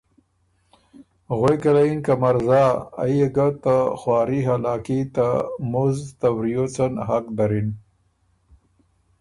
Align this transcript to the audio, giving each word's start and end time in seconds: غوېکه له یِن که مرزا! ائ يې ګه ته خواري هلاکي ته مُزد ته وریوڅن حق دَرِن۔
غوېکه 1.37 1.71
له 1.75 1.83
یِن 1.87 1.99
که 2.05 2.13
مرزا! 2.21 2.63
ائ 3.01 3.13
يې 3.19 3.27
ګه 3.35 3.47
ته 3.63 3.75
خواري 3.99 4.41
هلاکي 4.49 5.01
ته 5.15 5.27
مُزد 5.71 6.07
ته 6.19 6.27
وریوڅن 6.35 6.93
حق 7.07 7.25
دَرِن۔ 7.37 7.69